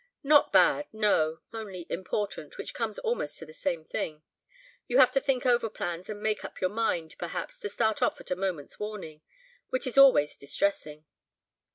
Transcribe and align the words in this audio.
"Not 0.23 0.51
bad, 0.51 0.91
no! 0.95 1.41
only 1.53 1.85
important, 1.87 2.57
which 2.57 2.73
comes 2.73 2.97
almost 2.97 3.37
to 3.37 3.45
the 3.45 3.53
same 3.53 3.85
thing. 3.85 4.23
You 4.87 4.97
have 4.97 5.11
to 5.11 5.19
think 5.19 5.45
over 5.45 5.69
plans 5.69 6.09
and 6.09 6.19
make 6.23 6.43
up 6.43 6.59
your 6.59 6.71
mind, 6.71 7.13
perhaps, 7.19 7.59
to 7.59 7.69
start 7.69 8.01
off 8.01 8.19
at 8.19 8.31
a 8.31 8.35
moment's 8.35 8.79
warning, 8.79 9.21
which 9.69 9.85
is 9.85 9.99
always 9.99 10.35
distressing." 10.35 11.05